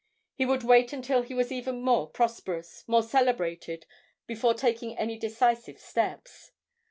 [0.33, 3.85] He would wait until he was even more prosperous, more celebrated,
[4.25, 6.51] before taking any decisive steps.